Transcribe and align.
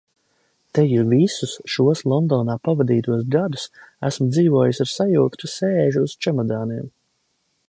Teju 0.77 1.03
visus 1.09 1.53
šos 1.73 2.01
Londonā 2.13 2.57
pavadītos 2.69 3.23
gadus 3.37 3.69
esmu 4.11 4.29
dzīvojusi 4.33 4.85
ar 4.87 4.93
sajūtu, 4.97 5.45
ka 5.45 5.55
sēžu 5.61 6.07
uz 6.09 6.21
čemodāniem. 6.27 6.95